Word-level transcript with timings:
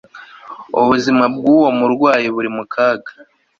Ubuzima 0.79 1.23
bwuwo 1.35 1.67
murwayi 1.79 2.27
buri 2.35 2.49
mu 2.55 2.63
kaga 2.73 3.11